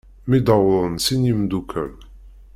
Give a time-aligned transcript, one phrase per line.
[0.29, 1.93] Mi d-wwḍen sin n yimddukal.